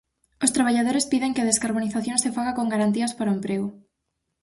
[0.43, 3.67] Os traballadores piden que a descarbonización se faga con garantías para o emprego.